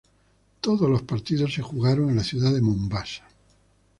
[0.61, 3.23] Todos los partido se jugaron en la ciudad de Mombasa.